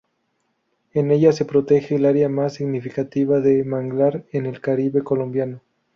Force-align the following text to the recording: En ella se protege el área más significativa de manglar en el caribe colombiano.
En 0.93 1.11
ella 1.11 1.31
se 1.31 1.45
protege 1.45 1.93
el 1.97 2.05
área 2.07 2.27
más 2.27 2.55
significativa 2.55 3.39
de 3.39 3.63
manglar 3.63 4.25
en 4.31 4.47
el 4.47 4.59
caribe 4.59 5.03
colombiano. 5.03 5.61